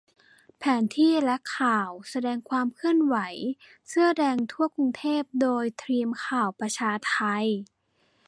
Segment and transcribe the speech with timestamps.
[0.57, 3.17] แผนที่และข่าว แสดงความเคลื่อนไหว
[3.87, 7.17] เสื้อแดงทั่วกรุงเทพ โดยทีมข่าวประชาไท